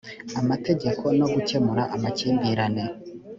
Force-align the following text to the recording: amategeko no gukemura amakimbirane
amategeko 0.41 1.05
no 1.19 1.27
gukemura 1.33 1.83
amakimbirane 1.95 2.83